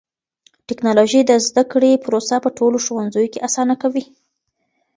[0.67, 4.03] ټکنالوژي د زده کړې پروسه په ټولو ښوونځيو کې آسانه کوي.